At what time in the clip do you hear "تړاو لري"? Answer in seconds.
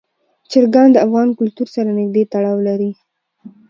2.33-2.91